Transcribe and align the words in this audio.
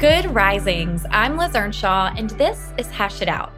Good 0.00 0.34
risings. 0.34 1.04
I'm 1.10 1.36
Liz 1.36 1.54
Earnshaw, 1.54 2.14
and 2.16 2.30
this 2.30 2.72
is 2.78 2.90
Hash 2.90 3.20
It 3.20 3.28
Out. 3.28 3.52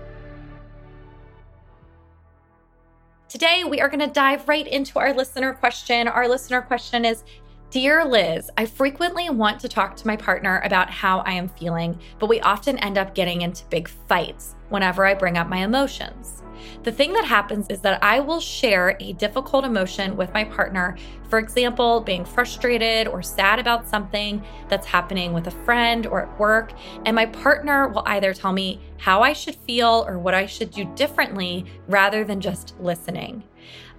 Today, 3.29 3.63
we 3.63 3.81
are 3.81 3.89
going 3.89 4.01
to 4.01 4.09
dive 4.09 4.49
right 4.49 4.67
into 4.67 4.99
our 4.99 5.13
listener 5.13 5.53
question. 5.53 6.09
Our 6.09 6.27
listener 6.27 6.61
question 6.61 7.05
is 7.05 7.23
Dear 7.71 8.05
Liz, 8.05 8.51
I 8.59 8.67
frequently 8.67 9.31
want 9.31 9.61
to 9.61 9.69
talk 9.69 9.95
to 9.95 10.07
my 10.09 10.17
partner 10.17 10.61
about 10.65 10.91
how 10.91 11.21
I 11.21 11.31
am 11.31 11.49
feeling, 11.49 11.97
but 12.19 12.29
we 12.29 12.41
often 12.41 12.77
end 12.79 12.99
up 12.99 13.15
getting 13.15 13.43
into 13.43 13.65
big 13.67 13.87
fights 13.87 14.57
whenever 14.69 15.07
I 15.07 15.15
bring 15.15 15.39
up 15.39 15.49
my 15.49 15.59
emotions. 15.59 16.42
The 16.83 16.93
thing 16.93 17.13
that 17.13 17.25
happens 17.25 17.67
is 17.69 17.81
that 17.81 18.03
I 18.03 18.21
will 18.21 18.41
share 18.41 18.97
a 19.01 19.13
difficult 19.15 19.65
emotion 19.65 20.17
with 20.17 20.33
my 20.33 20.45
partner. 20.45 20.97
For 21.29 21.39
example, 21.39 22.01
being 22.01 22.25
frustrated 22.25 23.09
or 23.09 23.23
sad 23.23 23.59
about 23.59 23.89
something 23.89 24.45
that's 24.69 24.87
happening 24.87 25.33
with 25.33 25.47
a 25.47 25.51
friend 25.51 26.07
or 26.07 26.23
at 26.23 26.39
work. 26.39 26.73
And 27.07 27.15
my 27.15 27.27
partner 27.27 27.89
will 27.89 28.03
either 28.07 28.35
tell 28.35 28.53
me 28.53 28.81
how 28.99 29.23
I 29.23 29.33
should 29.33 29.57
feel 29.57 30.05
or 30.07 30.19
what 30.19 30.35
I 30.35 30.47
should 30.47 30.71
do 30.71 30.85
differently 30.95 31.65
rather 31.87 32.25
than 32.25 32.41
just 32.41 32.75
listening. 32.81 33.43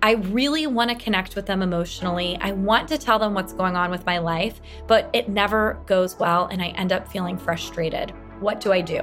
I 0.01 0.15
really 0.15 0.67
want 0.67 0.89
to 0.89 0.97
connect 0.97 1.35
with 1.35 1.45
them 1.45 1.61
emotionally. 1.61 2.37
I 2.41 2.51
want 2.51 2.89
to 2.89 2.97
tell 2.97 3.19
them 3.19 3.33
what's 3.33 3.53
going 3.53 3.77
on 3.77 3.89
with 3.89 4.05
my 4.05 4.17
life, 4.17 4.59
but 4.85 5.09
it 5.13 5.29
never 5.29 5.81
goes 5.85 6.19
well 6.19 6.47
and 6.47 6.61
I 6.61 6.67
end 6.69 6.91
up 6.91 7.07
feeling 7.07 7.37
frustrated. 7.37 8.11
What 8.41 8.59
do 8.59 8.73
I 8.73 8.81
do? 8.81 9.01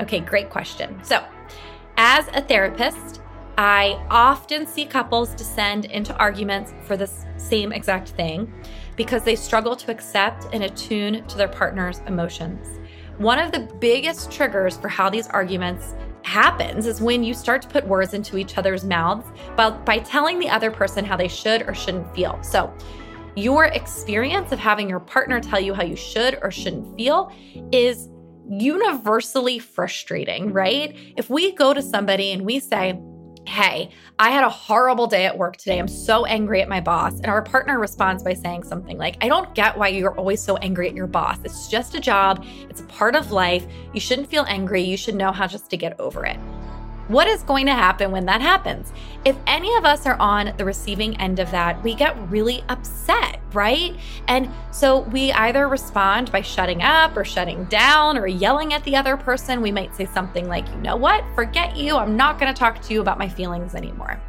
Okay, 0.00 0.18
great 0.18 0.50
question. 0.50 0.98
So, 1.04 1.24
as 2.02 2.28
a 2.28 2.40
therapist, 2.40 3.20
I 3.58 4.02
often 4.08 4.66
see 4.66 4.86
couples 4.86 5.34
descend 5.34 5.84
into 5.84 6.16
arguments 6.16 6.72
for 6.84 6.96
the 6.96 7.10
same 7.36 7.72
exact 7.72 8.08
thing 8.08 8.50
because 8.96 9.22
they 9.22 9.36
struggle 9.36 9.76
to 9.76 9.90
accept 9.90 10.46
and 10.54 10.64
attune 10.64 11.22
to 11.26 11.36
their 11.36 11.46
partner's 11.46 11.98
emotions. 12.06 12.80
One 13.18 13.38
of 13.38 13.52
the 13.52 13.68
biggest 13.80 14.32
triggers 14.32 14.78
for 14.78 14.88
how 14.88 15.10
these 15.10 15.26
arguments 15.28 15.94
happens 16.22 16.86
is 16.86 17.02
when 17.02 17.22
you 17.22 17.34
start 17.34 17.60
to 17.62 17.68
put 17.68 17.86
words 17.86 18.14
into 18.14 18.38
each 18.38 18.56
other's 18.56 18.82
mouths 18.82 19.26
by, 19.54 19.68
by 19.68 19.98
telling 19.98 20.38
the 20.38 20.48
other 20.48 20.70
person 20.70 21.04
how 21.04 21.18
they 21.18 21.28
should 21.28 21.68
or 21.68 21.74
shouldn't 21.74 22.14
feel. 22.14 22.42
So, 22.42 22.72
your 23.36 23.66
experience 23.66 24.52
of 24.52 24.58
having 24.58 24.88
your 24.88 25.00
partner 25.00 25.38
tell 25.38 25.60
you 25.60 25.74
how 25.74 25.82
you 25.82 25.96
should 25.96 26.38
or 26.40 26.50
shouldn't 26.50 26.96
feel 26.96 27.30
is 27.72 28.08
universally 28.50 29.58
frustrating, 29.58 30.46
mm-hmm. 30.46 30.56
right? 30.56 30.96
If 31.16 31.30
we 31.30 31.52
go 31.52 31.72
to 31.72 31.80
somebody 31.80 32.32
and 32.32 32.42
we 32.42 32.60
say, 32.60 33.00
Hey, 33.46 33.90
I 34.18 34.30
had 34.30 34.44
a 34.44 34.50
horrible 34.50 35.06
day 35.06 35.24
at 35.24 35.38
work 35.38 35.56
today. 35.56 35.78
I'm 35.78 35.88
so 35.88 36.26
angry 36.26 36.60
at 36.60 36.68
my 36.68 36.80
boss. 36.80 37.14
And 37.14 37.26
our 37.26 37.40
partner 37.40 37.80
responds 37.80 38.22
by 38.22 38.34
saying 38.34 38.64
something 38.64 38.98
like, 38.98 39.16
I 39.22 39.28
don't 39.28 39.54
get 39.54 39.78
why 39.78 39.88
you're 39.88 40.14
always 40.14 40.42
so 40.42 40.58
angry 40.58 40.88
at 40.88 40.94
your 40.94 41.06
boss. 41.06 41.38
It's 41.42 41.66
just 41.66 41.94
a 41.94 42.00
job, 42.00 42.44
it's 42.68 42.82
a 42.82 42.84
part 42.84 43.16
of 43.16 43.32
life. 43.32 43.66
You 43.94 44.00
shouldn't 44.00 44.28
feel 44.28 44.44
angry. 44.46 44.82
You 44.82 44.98
should 44.98 45.14
know 45.14 45.32
how 45.32 45.46
just 45.46 45.70
to 45.70 45.78
get 45.78 45.98
over 45.98 46.26
it. 46.26 46.38
What 47.10 47.26
is 47.26 47.42
going 47.42 47.66
to 47.66 47.74
happen 47.74 48.12
when 48.12 48.26
that 48.26 48.40
happens? 48.40 48.92
If 49.24 49.36
any 49.44 49.74
of 49.74 49.84
us 49.84 50.06
are 50.06 50.14
on 50.20 50.54
the 50.56 50.64
receiving 50.64 51.20
end 51.20 51.40
of 51.40 51.50
that, 51.50 51.82
we 51.82 51.96
get 51.96 52.16
really 52.30 52.62
upset, 52.68 53.40
right? 53.52 53.96
And 54.28 54.48
so 54.70 55.00
we 55.00 55.32
either 55.32 55.66
respond 55.66 56.30
by 56.30 56.42
shutting 56.42 56.82
up 56.82 57.16
or 57.16 57.24
shutting 57.24 57.64
down 57.64 58.16
or 58.16 58.28
yelling 58.28 58.72
at 58.74 58.84
the 58.84 58.94
other 58.94 59.16
person. 59.16 59.60
We 59.60 59.72
might 59.72 59.96
say 59.96 60.06
something 60.06 60.46
like, 60.46 60.68
you 60.68 60.76
know 60.76 60.94
what, 60.94 61.24
forget 61.34 61.76
you. 61.76 61.96
I'm 61.96 62.16
not 62.16 62.38
going 62.38 62.54
to 62.54 62.56
talk 62.56 62.80
to 62.82 62.94
you 62.94 63.00
about 63.00 63.18
my 63.18 63.28
feelings 63.28 63.74
anymore. 63.74 64.22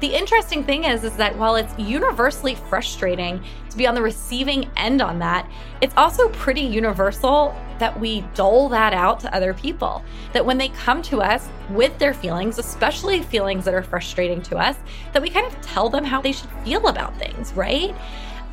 The 0.00 0.14
interesting 0.14 0.64
thing 0.64 0.84
is, 0.84 1.04
is 1.04 1.16
that 1.16 1.36
while 1.38 1.56
it's 1.56 1.72
universally 1.78 2.54
frustrating 2.54 3.42
to 3.70 3.76
be 3.76 3.86
on 3.86 3.94
the 3.94 4.02
receiving 4.02 4.70
end 4.76 5.00
on 5.00 5.18
that, 5.20 5.50
it's 5.80 5.94
also 5.96 6.28
pretty 6.30 6.60
universal 6.60 7.54
that 7.78 7.98
we 7.98 8.20
dole 8.34 8.68
that 8.68 8.92
out 8.92 9.20
to 9.20 9.34
other 9.34 9.54
people. 9.54 10.02
That 10.32 10.44
when 10.44 10.58
they 10.58 10.68
come 10.68 11.02
to 11.02 11.22
us 11.22 11.48
with 11.70 11.96
their 11.98 12.14
feelings, 12.14 12.58
especially 12.58 13.22
feelings 13.22 13.64
that 13.64 13.74
are 13.74 13.82
frustrating 13.82 14.42
to 14.42 14.58
us, 14.58 14.76
that 15.12 15.22
we 15.22 15.30
kind 15.30 15.46
of 15.46 15.60
tell 15.60 15.88
them 15.88 16.04
how 16.04 16.20
they 16.20 16.32
should 16.32 16.50
feel 16.64 16.86
about 16.88 17.16
things, 17.18 17.52
right? 17.54 17.94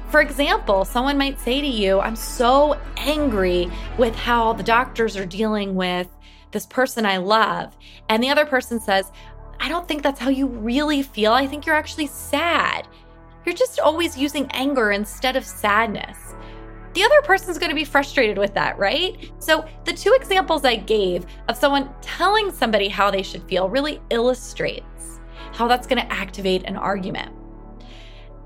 For 0.10 0.22
example, 0.22 0.84
someone 0.86 1.18
might 1.18 1.40
say 1.40 1.62
to 1.62 1.68
you, 1.68 2.00
I'm 2.00 2.16
so 2.18 2.80
angry 2.98 3.72
with 3.98 4.16
how 4.16 4.54
the 4.54 4.64
doctors 4.64 5.16
are 5.16 5.26
dealing 5.26 5.76
with 5.76 6.08
this 6.52 6.66
person 6.66 7.06
I 7.06 7.18
love. 7.18 7.78
And 8.10 8.22
the 8.22 8.30
other 8.30 8.46
person 8.46 8.80
says, 8.80 9.10
I 9.62 9.70
don't 9.70 9.88
think 9.88 10.02
that's 10.02 10.20
how 10.20 10.30
you 10.30 10.48
really 10.48 11.04
feel. 11.04 11.34
I 11.34 11.46
think 11.46 11.68
you're 11.68 11.76
actually 11.76 12.08
sad. 12.08 12.88
You're 13.46 13.54
just 13.54 13.80
always 13.80 14.18
using 14.18 14.48
anger 14.54 14.92
instead 14.92 15.36
of 15.36 15.46
sadness. 15.46 16.18
The 16.96 17.04
other 17.04 17.22
person's 17.22 17.60
going 17.60 17.70
to 17.70 17.76
be 17.76 17.86
frustrated 17.86 18.40
with 18.40 18.56
that, 18.56 18.80
right? 18.80 19.32
So, 19.38 19.64
the 19.86 19.94
two 19.94 20.14
examples 20.14 20.66
I 20.66 20.78
gave 20.78 21.28
of 21.48 21.56
someone 21.56 21.94
telling 22.02 22.52
somebody 22.52 22.90
how 22.90 23.12
they 23.12 23.22
should 23.22 23.44
feel 23.44 23.70
really 23.70 24.02
illustrates 24.10 25.20
how 25.54 25.68
that's 25.68 25.86
going 25.86 26.02
to 26.02 26.12
activate 26.12 26.64
an 26.64 26.76
argument. 26.76 27.32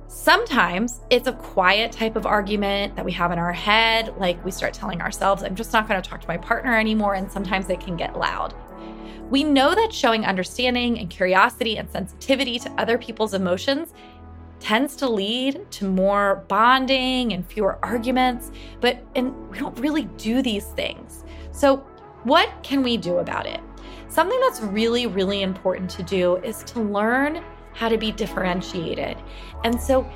Sometimes 0.07 0.99
it's 1.09 1.27
a 1.27 1.33
quiet 1.33 1.93
type 1.93 2.17
of 2.17 2.25
argument 2.25 2.95
that 2.97 3.05
we 3.05 3.11
have 3.13 3.31
in 3.31 3.39
our 3.39 3.53
head, 3.53 4.13
like 4.17 4.43
we 4.43 4.51
start 4.51 4.73
telling 4.73 5.01
ourselves, 5.01 5.43
I'm 5.43 5.55
just 5.55 5.71
not 5.71 5.87
going 5.87 6.01
to 6.01 6.09
talk 6.09 6.19
to 6.21 6.27
my 6.27 6.37
partner 6.37 6.77
anymore. 6.77 7.15
And 7.15 7.31
sometimes 7.31 7.69
it 7.69 7.79
can 7.79 7.95
get 7.95 8.17
loud. 8.17 8.53
We 9.29 9.43
know 9.43 9.73
that 9.73 9.91
showing 9.91 10.25
understanding 10.25 10.99
and 10.99 11.09
curiosity 11.09 11.77
and 11.77 11.89
sensitivity 11.89 12.59
to 12.59 12.71
other 12.73 12.97
people's 12.97 13.33
emotions 13.33 13.93
tends 14.59 14.95
to 14.97 15.09
lead 15.09 15.69
to 15.71 15.89
more 15.89 16.45
bonding 16.47 17.33
and 17.33 17.45
fewer 17.45 17.79
arguments, 17.83 18.51
but 18.81 19.03
and 19.15 19.35
we 19.49 19.59
don't 19.59 19.77
really 19.79 20.05
do 20.17 20.41
these 20.41 20.65
things. 20.65 21.23
So, 21.51 21.77
what 22.23 22.49
can 22.63 22.83
we 22.83 22.97
do 22.97 23.17
about 23.17 23.45
it? 23.45 23.59
Something 24.09 24.39
that's 24.41 24.61
really 24.61 25.07
really 25.07 25.41
important 25.41 25.89
to 25.91 26.03
do 26.03 26.37
is 26.37 26.63
to 26.65 26.79
learn 26.79 27.43
how 27.73 27.89
to 27.89 27.97
be 27.97 28.11
differentiated. 28.11 29.17
And 29.63 29.79
so 29.79 30.09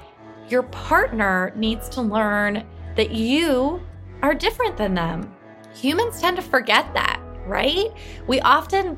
your 0.48 0.64
partner 0.64 1.52
needs 1.56 1.90
to 1.90 2.02
learn 2.02 2.66
that 2.96 3.12
you 3.12 3.82
are 4.22 4.34
different 4.34 4.78
than 4.78 4.94
them. 4.94 5.36
Humans 5.76 6.22
tend 6.22 6.38
to 6.38 6.42
forget 6.42 6.94
that 6.94 7.22
right? 7.50 7.88
We 8.28 8.40
often 8.42 8.98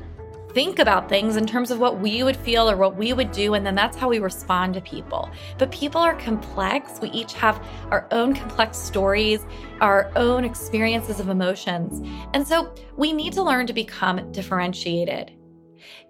think 0.54 0.78
about 0.78 1.08
things 1.08 1.36
in 1.36 1.46
terms 1.46 1.70
of 1.70 1.78
what 1.78 1.98
we 1.98 2.22
would 2.22 2.36
feel 2.36 2.70
or 2.70 2.76
what 2.76 2.96
we 2.96 3.12
would 3.12 3.32
do, 3.32 3.54
and 3.54 3.64
then 3.64 3.74
that's 3.74 3.96
how 3.96 4.08
we 4.08 4.18
respond 4.18 4.74
to 4.74 4.80
people. 4.80 5.30
But 5.58 5.70
people 5.72 6.00
are 6.00 6.14
complex. 6.14 7.00
We 7.00 7.10
each 7.10 7.32
have 7.34 7.64
our 7.90 8.06
own 8.10 8.34
complex 8.34 8.78
stories, 8.78 9.44
our 9.80 10.12
own 10.16 10.44
experiences 10.44 11.20
of 11.20 11.28
emotions. 11.28 12.06
And 12.34 12.46
so 12.46 12.74
we 12.96 13.12
need 13.12 13.32
to 13.34 13.42
learn 13.42 13.66
to 13.66 13.72
become 13.72 14.30
differentiated. 14.32 15.32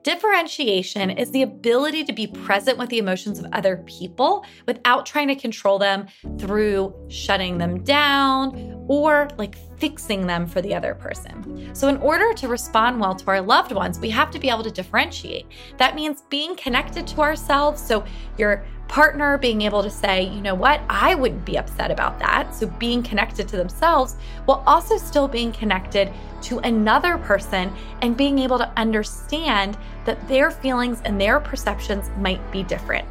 Differentiation 0.03 1.11
is 1.11 1.31
the 1.31 1.43
ability 1.43 2.03
to 2.05 2.13
be 2.13 2.27
present 2.27 2.77
with 2.77 2.89
the 2.89 2.99
emotions 2.99 3.39
of 3.39 3.47
other 3.53 3.77
people 3.87 4.45
without 4.67 5.07
trying 5.07 5.29
to 5.29 5.37
control 5.37 5.79
them 5.79 6.09
through 6.39 6.93
shutting 7.09 7.59
them 7.59 7.85
down 7.85 8.72
or 8.89 9.29
like 9.39 9.57
fixing 9.79 10.27
them 10.27 10.47
for 10.47 10.61
the 10.61 10.75
other 10.75 10.95
person. 10.95 11.75
So, 11.75 11.89
in 11.89 11.97
order 11.99 12.33
to 12.35 12.49
respond 12.49 13.01
well 13.01 13.15
to 13.15 13.27
our 13.29 13.41
loved 13.41 13.73
ones, 13.73 13.99
we 13.99 14.11
have 14.11 14.31
to 14.33 14.39
be 14.39 14.49
able 14.51 14.65
to 14.65 14.71
differentiate. 14.71 15.47
That 15.79 15.95
means 15.95 16.23
being 16.29 16.57
connected 16.57 17.07
to 17.09 17.21
ourselves. 17.21 17.81
So, 17.81 18.05
your 18.39 18.65
partner 18.89 19.39
being 19.39 19.63
able 19.63 19.83
to 19.83 19.89
say, 19.91 20.25
you 20.25 20.43
know 20.43 20.55
what, 20.55 20.83
I 20.91 21.15
wouldn't 21.15 21.47
be 21.47 21.57
upset 21.57 21.91
about 21.91 22.19
that. 22.19 22.55
So, 22.55 22.67
being 22.67 23.03
connected 23.03 23.49
to 23.49 23.57
themselves 23.57 24.17
while 24.45 24.63
also 24.67 24.97
still 24.99 25.29
being 25.29 25.53
connected 25.53 26.13
to 26.43 26.59
another 26.61 27.19
person 27.19 27.73
and 28.03 28.17
being 28.17 28.39
able 28.39 28.59
to 28.59 28.71
understand 28.77 29.79
that 30.05 30.27
their 30.29 30.51
feelings 30.51 31.01
and 31.05 31.21
their 31.21 31.41
perceptions 31.41 32.11
might 32.19 32.51
be 32.51 32.63
different. 32.65 33.07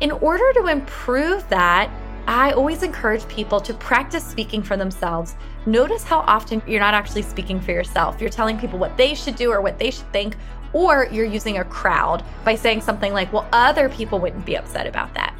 In 0.00 0.10
order 0.10 0.50
to 0.54 0.66
improve 0.66 1.46
that, 1.50 1.90
I 2.26 2.52
always 2.52 2.82
encourage 2.82 3.26
people 3.28 3.60
to 3.60 3.74
practice 3.74 4.24
speaking 4.24 4.62
for 4.62 4.76
themselves. 4.76 5.34
Notice 5.66 6.04
how 6.04 6.20
often 6.20 6.62
you're 6.66 6.80
not 6.80 6.94
actually 6.94 7.22
speaking 7.22 7.60
for 7.60 7.72
yourself. 7.72 8.20
You're 8.20 8.30
telling 8.30 8.58
people 8.58 8.78
what 8.78 8.96
they 8.96 9.14
should 9.14 9.36
do 9.36 9.50
or 9.50 9.60
what 9.60 9.78
they 9.78 9.90
should 9.90 10.10
think, 10.12 10.36
or 10.72 11.08
you're 11.10 11.24
using 11.24 11.58
a 11.58 11.64
crowd 11.64 12.24
by 12.44 12.54
saying 12.54 12.82
something 12.82 13.12
like, 13.12 13.32
well, 13.32 13.48
other 13.52 13.88
people 13.88 14.18
wouldn't 14.18 14.46
be 14.46 14.56
upset 14.56 14.86
about 14.86 15.12
that. 15.14 15.34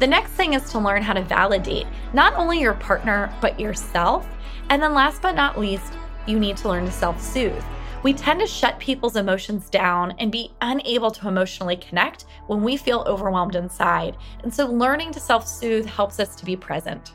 The 0.00 0.06
next 0.06 0.30
thing 0.32 0.54
is 0.54 0.70
to 0.70 0.78
learn 0.78 1.02
how 1.02 1.12
to 1.12 1.22
validate 1.22 1.86
not 2.12 2.34
only 2.34 2.60
your 2.60 2.74
partner, 2.74 3.32
but 3.40 3.60
yourself. 3.60 4.26
And 4.70 4.82
then 4.82 4.94
last 4.94 5.22
but 5.22 5.34
not 5.34 5.58
least, 5.58 5.92
you 6.26 6.38
need 6.40 6.56
to 6.58 6.68
learn 6.68 6.86
to 6.86 6.92
self 6.92 7.20
soothe. 7.20 7.62
We 8.04 8.12
tend 8.12 8.38
to 8.40 8.46
shut 8.46 8.78
people's 8.78 9.16
emotions 9.16 9.70
down 9.70 10.12
and 10.18 10.30
be 10.30 10.52
unable 10.60 11.10
to 11.10 11.26
emotionally 11.26 11.76
connect 11.76 12.26
when 12.48 12.62
we 12.62 12.76
feel 12.76 13.02
overwhelmed 13.06 13.56
inside. 13.56 14.18
And 14.42 14.52
so, 14.52 14.66
learning 14.66 15.12
to 15.12 15.20
self 15.20 15.48
soothe 15.48 15.86
helps 15.86 16.20
us 16.20 16.36
to 16.36 16.44
be 16.44 16.54
present. 16.54 17.14